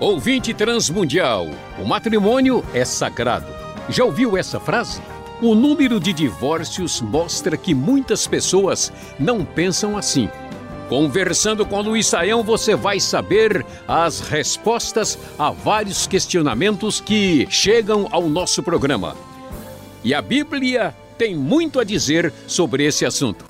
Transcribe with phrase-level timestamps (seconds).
[0.00, 3.44] Ouvinte transmundial, o matrimônio é sagrado.
[3.90, 5.02] Já ouviu essa frase?
[5.42, 10.30] O número de divórcios mostra que muitas pessoas não pensam assim.
[10.88, 18.30] Conversando com Luiz Saião, você vai saber as respostas a vários questionamentos que chegam ao
[18.30, 19.14] nosso programa.
[20.02, 23.49] E a Bíblia tem muito a dizer sobre esse assunto.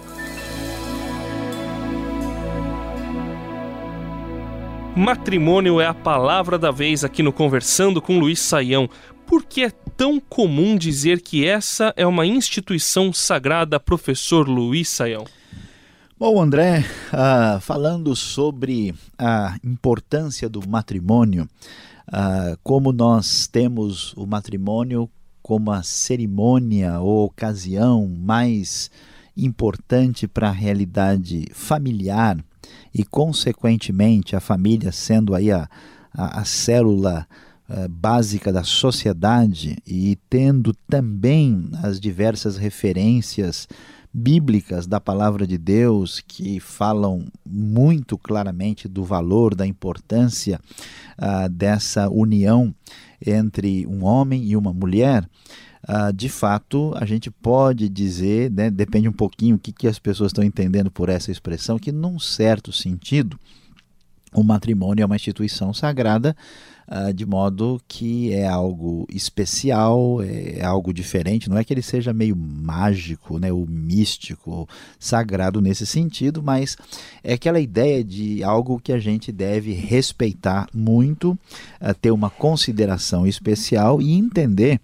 [5.00, 8.86] Matrimônio é a palavra da vez aqui no Conversando com Luiz Saião.
[9.27, 15.24] Por que é tão comum dizer que essa é uma instituição sagrada, professor Luiz Saião?
[16.18, 21.48] Bom, André, uh, falando sobre a importância do matrimônio,
[22.08, 25.08] uh, como nós temos o matrimônio
[25.42, 28.91] como a cerimônia ou ocasião mais
[29.34, 32.36] importante para a realidade familiar
[32.95, 35.69] e, consequentemente, a família sendo aí a,
[36.12, 37.27] a, a célula
[37.69, 43.69] uh, básica da sociedade e tendo também as diversas referências
[44.12, 50.61] bíblicas da palavra de Deus que falam muito claramente do valor, da importância
[51.19, 52.75] uh, dessa união
[53.25, 55.28] entre um homem e uma mulher,
[55.89, 59.98] uh, de fato, a gente pode dizer, né, depende um pouquinho o que, que as
[59.98, 63.39] pessoas estão entendendo por essa expressão, que num certo sentido,
[64.33, 66.37] o matrimônio é uma instituição sagrada,
[66.87, 71.50] uh, de modo que é algo especial, é algo diferente.
[71.50, 76.77] Não é que ele seja meio mágico, né, ou místico, sagrado nesse sentido, mas
[77.25, 81.33] é aquela ideia de algo que a gente deve respeitar muito,
[81.81, 84.81] uh, ter uma consideração especial e entender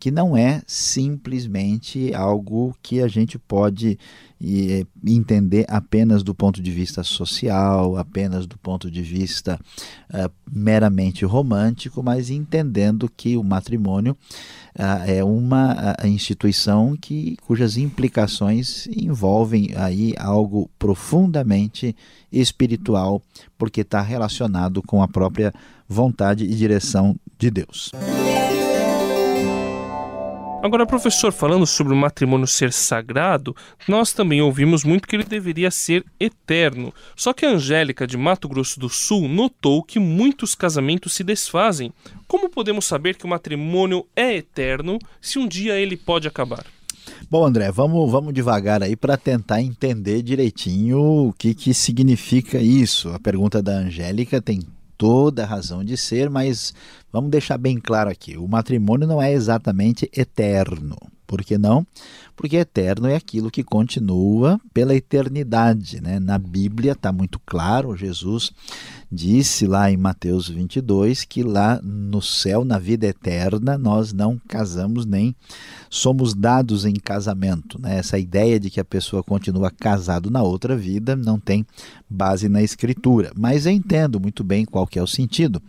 [0.00, 3.98] que não é simplesmente algo que a gente pode
[4.40, 9.60] e, entender apenas do ponto de vista social, apenas do ponto de vista
[10.08, 14.16] uh, meramente romântico, mas entendendo que o matrimônio
[14.78, 21.94] uh, é uma uh, instituição que, cujas implicações envolvem aí algo profundamente
[22.32, 23.20] espiritual,
[23.58, 25.52] porque está relacionado com a própria
[25.86, 27.90] vontade e direção de Deus.
[30.62, 33.56] Agora, professor, falando sobre o matrimônio ser sagrado,
[33.88, 36.92] nós também ouvimos muito que ele deveria ser eterno.
[37.16, 41.90] Só que a Angélica, de Mato Grosso do Sul, notou que muitos casamentos se desfazem.
[42.28, 46.66] Como podemos saber que o matrimônio é eterno se um dia ele pode acabar?
[47.30, 53.08] Bom, André, vamos, vamos devagar aí para tentar entender direitinho o que, que significa isso.
[53.08, 54.60] A pergunta da Angélica tem
[55.00, 56.74] toda razão de ser, mas
[57.10, 60.94] vamos deixar bem claro aqui: o matrimônio não é exatamente eterno.
[61.30, 61.86] Por que não?
[62.34, 66.00] Porque eterno é aquilo que continua pela eternidade.
[66.00, 66.18] Né?
[66.18, 68.50] Na Bíblia está muito claro, Jesus
[69.12, 75.06] disse lá em Mateus 22 que lá no céu, na vida eterna, nós não casamos
[75.06, 75.32] nem
[75.88, 77.80] somos dados em casamento.
[77.80, 77.98] Né?
[77.98, 81.64] Essa ideia de que a pessoa continua casado na outra vida não tem
[82.08, 83.30] base na Escritura.
[83.36, 85.62] Mas eu entendo muito bem qual que é o sentido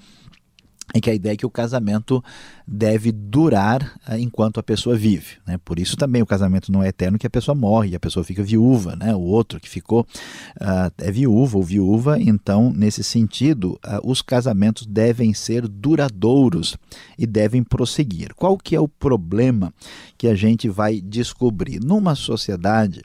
[0.93, 2.23] é que a ideia é que o casamento
[2.67, 5.37] deve durar uh, enquanto a pessoa vive.
[5.45, 5.57] Né?
[5.63, 8.43] Por isso também o casamento não é eterno, que a pessoa morre, a pessoa fica
[8.43, 8.95] viúva.
[8.95, 9.13] Né?
[9.15, 14.85] O outro que ficou uh, é viúvo ou viúva, então, nesse sentido, uh, os casamentos
[14.85, 16.77] devem ser duradouros
[17.17, 18.33] e devem prosseguir.
[18.35, 19.73] Qual que é o problema
[20.17, 21.79] que a gente vai descobrir?
[21.79, 23.01] Numa sociedade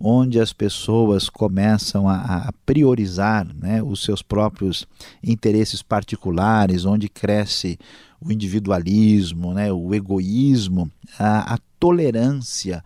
[0.00, 4.86] onde as pessoas começam a, a priorizar né, os seus próprios
[5.22, 7.78] interesses particulares, onde cresce
[8.20, 12.84] o individualismo, né, o egoísmo, a, a tolerância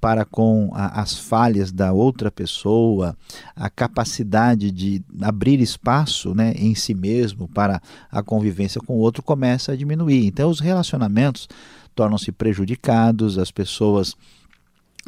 [0.00, 3.16] para com a, as falhas da outra pessoa,
[3.54, 7.80] a capacidade de abrir espaço né, em si mesmo para
[8.10, 10.26] a convivência com o outro começa a diminuir.
[10.26, 11.48] Então, os relacionamentos
[11.94, 14.16] tornam-se prejudicados, as pessoas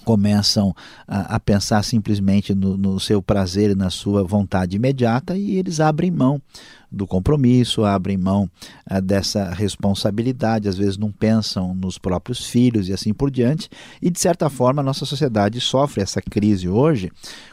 [0.04, 0.74] começam
[1.06, 5.80] a, a pensar simplesmente no, no, seu prazer e na sua vontade imediata e eles
[5.80, 6.40] abrem mão
[6.90, 8.50] do compromisso, abrem mão
[8.90, 13.68] uh, dessa responsabilidade, às vezes não pensam nos próprios filhos e assim por diante.
[14.00, 17.10] E de certa forma a nossa sociedade sofre essa crise hoje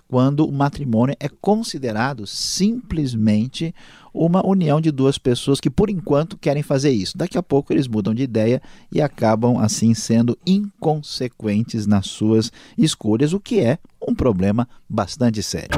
[0.07, 3.73] quando o matrimônio é considerado simplesmente
[4.13, 7.17] uma união de duas pessoas que por enquanto querem fazer isso.
[7.17, 8.61] Daqui a pouco eles mudam de ideia
[8.91, 13.77] e acabam assim sendo inconsequentes nas suas escolhas, o que é
[14.07, 15.71] um problema bastante sério.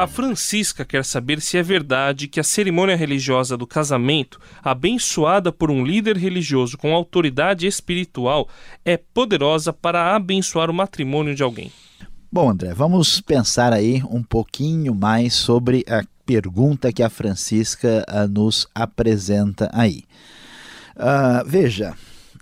[0.00, 5.70] A Francisca quer saber se é verdade que a cerimônia religiosa do casamento, abençoada por
[5.70, 8.48] um líder religioso com autoridade espiritual,
[8.82, 11.70] é poderosa para abençoar o matrimônio de alguém.
[12.32, 18.26] Bom, André, vamos pensar aí um pouquinho mais sobre a pergunta que a Francisca uh,
[18.26, 20.04] nos apresenta aí.
[20.96, 21.94] Uh, veja,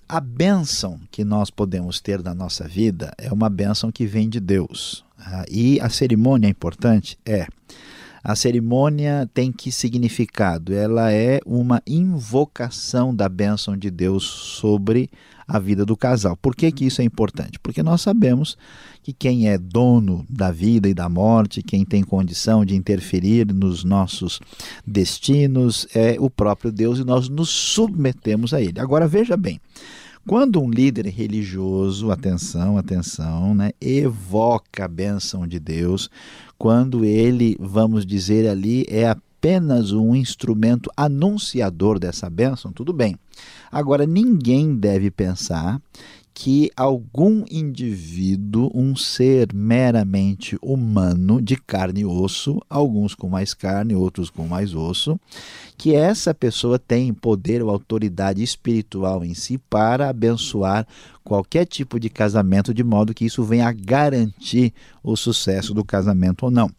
[0.09, 4.41] a bênção que nós podemos ter na nossa vida é uma bênção que vem de
[4.41, 5.05] Deus.
[5.19, 7.19] Uh, e a cerimônia importante?
[7.27, 7.47] É.
[8.25, 10.75] A cerimônia tem que significado?
[10.75, 15.11] Ela é uma invocação da bênção de Deus sobre
[15.49, 16.37] a vida do casal.
[16.37, 17.59] Por que, que isso é importante?
[17.59, 18.59] Porque nós sabemos
[19.03, 23.83] que quem é dono da vida e da morte, quem tem condição de interferir nos
[23.83, 24.39] nossos
[24.87, 28.79] destinos, é o próprio Deus e nós nos submetemos a Ele.
[28.79, 29.59] Agora veja bem.
[30.27, 36.11] Quando um líder religioso, atenção, atenção, né, evoca a bênção de Deus,
[36.59, 43.17] quando ele, vamos dizer ali, é apenas um instrumento anunciador dessa bênção, tudo bem.
[43.70, 45.81] Agora, ninguém deve pensar
[46.35, 53.94] que algum indivíduo, um ser meramente humano, de carne e osso, alguns com mais carne,
[53.94, 55.19] outros com mais osso,
[55.76, 60.87] que essa pessoa tem poder ou autoridade espiritual em si para abençoar
[61.25, 66.44] qualquer tipo de casamento, de modo que isso venha a garantir o sucesso do casamento
[66.44, 66.70] ou não.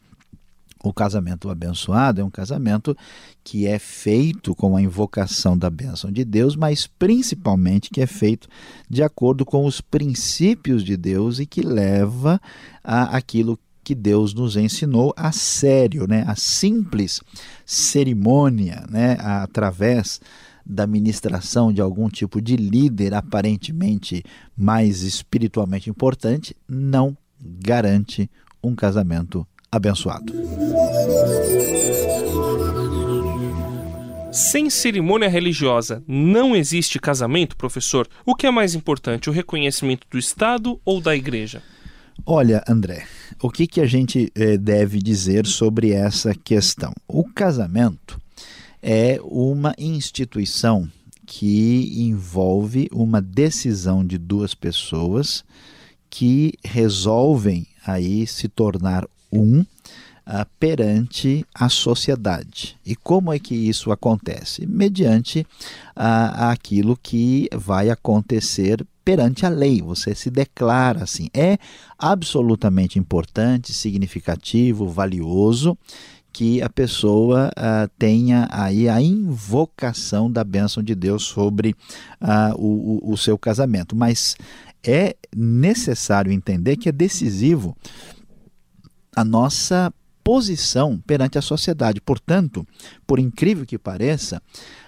[0.81, 2.95] O casamento abençoado é um casamento
[3.43, 8.47] que é feito com a invocação da bênção de Deus, mas principalmente que é feito
[8.89, 12.39] de acordo com os princípios de Deus e que leva
[12.81, 16.23] a aquilo que Deus nos ensinou a sério, né?
[16.27, 17.21] A simples
[17.65, 19.17] cerimônia, né?
[19.19, 20.21] Através
[20.65, 24.23] da ministração de algum tipo de líder aparentemente
[24.55, 28.29] mais espiritualmente importante, não garante
[28.63, 30.33] um casamento abençoado.
[34.31, 38.07] Sem cerimônia religiosa, não existe casamento, professor?
[38.25, 41.63] O que é mais importante, o reconhecimento do Estado ou da Igreja?
[42.25, 43.05] Olha, André,
[43.41, 46.93] o que, que a gente eh, deve dizer sobre essa questão?
[47.07, 48.21] O casamento
[48.81, 50.87] é uma instituição
[51.25, 55.43] que envolve uma decisão de duas pessoas
[56.09, 59.65] que resolvem aí se tornar um
[60.29, 62.77] uh, perante a sociedade.
[62.85, 64.65] E como é que isso acontece?
[64.67, 65.41] Mediante
[65.97, 69.81] uh, aquilo que vai acontecer perante a lei.
[69.81, 71.29] Você se declara assim.
[71.33, 71.57] É
[71.97, 75.75] absolutamente importante, significativo, valioso
[76.31, 81.75] que a pessoa uh, tenha aí a invocação da bênção de Deus sobre
[82.55, 83.95] o, o, seu casamento.
[83.95, 84.35] Mas
[84.83, 87.75] é necessário entender que é decisivo
[89.19, 89.93] a nossa
[90.23, 91.99] posição perante a sociedade.
[91.99, 92.65] Portanto,
[93.05, 94.41] por incrível que pareça,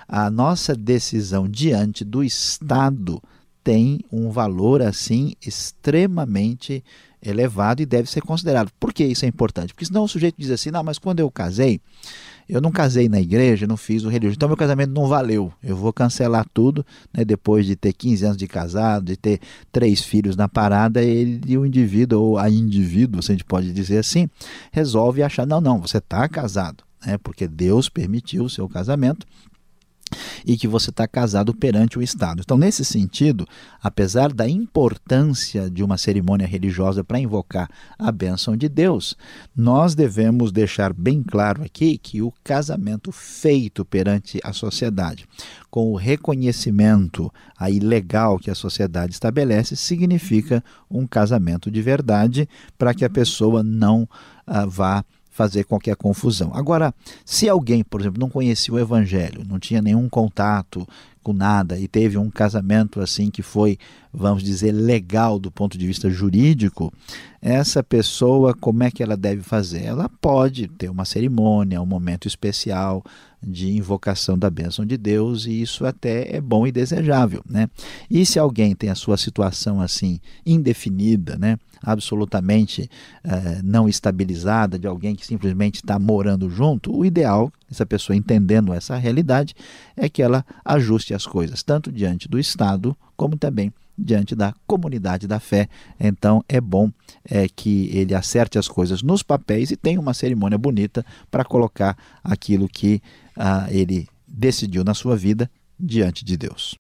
[0.07, 3.22] a nossa decisão diante do Estado
[3.62, 6.81] tem um valor assim extremamente
[7.22, 8.72] elevado e deve ser considerado.
[8.80, 9.74] Por que isso é importante?
[9.74, 11.81] Porque senão o sujeito diz assim: "Não, mas quando eu casei,
[12.48, 15.52] eu não casei na igreja, não fiz o religioso, então meu casamento não valeu.
[15.64, 19.40] Eu vou cancelar tudo, né, depois de ter 15 anos de casado, de ter
[19.72, 23.98] três filhos na parada, ele, o indivíduo, ou a indivíduo, se a gente pode dizer
[23.98, 24.30] assim,
[24.72, 29.26] resolve achar, não, não, você está casado, né, porque Deus permitiu o seu casamento,
[30.46, 32.42] e que você está casado perante o Estado.
[32.44, 33.48] Então, nesse sentido,
[33.81, 39.16] apesar da importância de uma cerimônia religiosa para invocar a bênção de Deus,
[39.56, 45.28] nós devemos deixar bem claro aqui que o casamento feito perante a sociedade,
[45.69, 52.47] com o reconhecimento aí legal que a sociedade estabelece, significa um casamento de verdade
[52.78, 54.07] para que a pessoa não
[54.45, 55.06] ah, vá
[55.42, 56.52] fazer qualquer confusão.
[56.54, 56.94] Agora,
[57.26, 60.88] se alguém, por exemplo, não conhecia o evangelho, não tinha nenhum contato
[61.21, 63.78] com nada e teve um casamento assim que foi,
[64.13, 66.92] vamos dizer, legal do ponto de vista jurídico,
[67.42, 69.83] essa pessoa, como é que ela deve fazer?
[69.83, 73.04] Ela pode ter uma cerimônia, um momento especial
[73.42, 77.68] de invocação da bênção de Deus, e isso até é bom e desejável, né?
[78.09, 82.87] E se alguém tem a sua situação assim indefinida, né, absolutamente
[83.23, 88.73] eh, não estabilizada, de alguém que simplesmente está morando junto, o ideal, essa pessoa entendendo
[88.73, 89.56] essa realidade,
[89.95, 95.28] é que ela ajuste as coisas, tanto diante do Estado como também diante da comunidade
[95.28, 95.68] da fé.
[95.99, 96.92] Então é bom
[97.23, 101.97] é, que ele acerte as coisas nos papéis e tenha uma cerimônia bonita para colocar
[102.23, 103.01] aquilo que
[103.37, 105.49] ah, ele decidiu na sua vida
[105.80, 106.75] diante de Deus.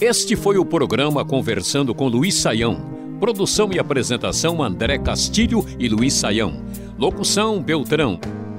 [0.00, 2.94] Este foi o programa Conversando com Luiz Saião.
[3.20, 6.62] Produção e apresentação André Castilho e Luiz Saião.
[6.98, 8.20] Locução Beltrão.